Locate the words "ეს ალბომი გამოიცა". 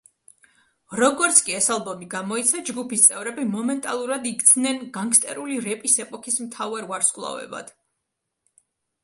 1.57-2.61